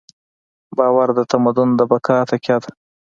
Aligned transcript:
باور 0.77 1.07
د 1.17 1.19
تمدن 1.31 1.69
د 1.75 1.81
بقا 1.91 2.17
تکیه 2.29 2.57
ده. 2.63 2.69